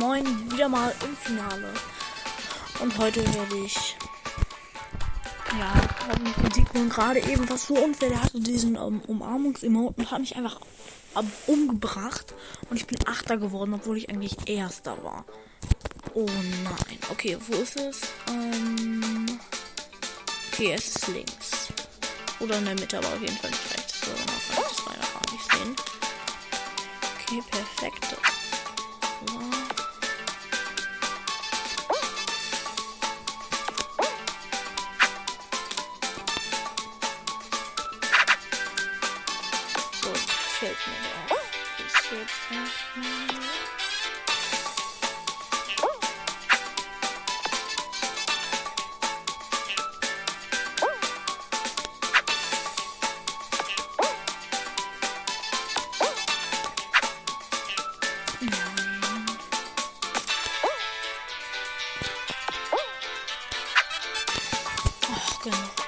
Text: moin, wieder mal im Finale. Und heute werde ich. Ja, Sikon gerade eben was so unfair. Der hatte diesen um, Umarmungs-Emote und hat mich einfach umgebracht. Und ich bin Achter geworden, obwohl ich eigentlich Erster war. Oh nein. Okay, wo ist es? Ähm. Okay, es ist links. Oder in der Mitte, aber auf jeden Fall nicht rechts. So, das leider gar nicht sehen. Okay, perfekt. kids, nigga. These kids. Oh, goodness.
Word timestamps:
moin, 0.00 0.50
wieder 0.50 0.68
mal 0.68 0.94
im 1.04 1.14
Finale. 1.14 1.72
Und 2.80 2.96
heute 2.98 3.22
werde 3.34 3.56
ich. 3.64 3.96
Ja, 5.58 5.72
Sikon 6.54 6.88
gerade 6.88 7.20
eben 7.20 7.48
was 7.50 7.66
so 7.66 7.74
unfair. 7.74 8.08
Der 8.08 8.22
hatte 8.22 8.40
diesen 8.40 8.76
um, 8.76 9.00
Umarmungs-Emote 9.02 10.00
und 10.00 10.10
hat 10.10 10.20
mich 10.20 10.36
einfach 10.36 10.58
umgebracht. 11.46 12.34
Und 12.70 12.78
ich 12.78 12.86
bin 12.86 12.98
Achter 13.06 13.36
geworden, 13.36 13.74
obwohl 13.74 13.98
ich 13.98 14.08
eigentlich 14.08 14.48
Erster 14.48 14.96
war. 15.04 15.24
Oh 16.14 16.26
nein. 16.64 16.98
Okay, 17.10 17.36
wo 17.48 17.54
ist 17.56 17.76
es? 17.76 18.00
Ähm. 18.28 19.26
Okay, 20.50 20.72
es 20.72 20.96
ist 20.96 21.08
links. 21.08 21.68
Oder 22.40 22.58
in 22.58 22.64
der 22.64 22.74
Mitte, 22.74 22.98
aber 22.98 23.08
auf 23.08 23.20
jeden 23.20 23.36
Fall 23.36 23.50
nicht 23.50 23.74
rechts. 23.74 24.00
So, 24.00 24.12
das 24.56 24.86
leider 24.86 25.12
gar 25.12 25.32
nicht 25.32 25.52
sehen. 25.52 25.76
Okay, 27.18 27.42
perfekt. 27.50 28.29
kids, 40.60 40.76
nigga. 40.76 41.38
These 41.78 41.96
kids. 42.02 42.32
Oh, 65.08 65.38
goodness. 65.42 65.79